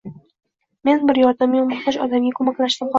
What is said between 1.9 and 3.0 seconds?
odamga koʻmaklashdim, xolos